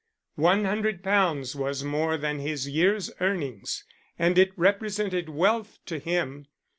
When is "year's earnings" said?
2.67-3.83